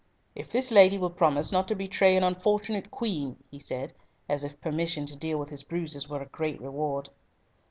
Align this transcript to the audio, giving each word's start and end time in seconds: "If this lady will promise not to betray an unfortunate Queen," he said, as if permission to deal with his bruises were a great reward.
"If 0.33 0.51
this 0.51 0.71
lady 0.71 0.97
will 0.97 1.11
promise 1.11 1.51
not 1.51 1.67
to 1.67 1.75
betray 1.75 2.17
an 2.17 2.23
unfortunate 2.23 2.89
Queen," 2.89 3.37
he 3.51 3.59
said, 3.59 3.93
as 4.27 4.43
if 4.43 4.59
permission 4.59 5.05
to 5.05 5.15
deal 5.15 5.37
with 5.37 5.49
his 5.49 5.61
bruises 5.61 6.09
were 6.09 6.23
a 6.23 6.25
great 6.25 6.59
reward. 6.59 7.09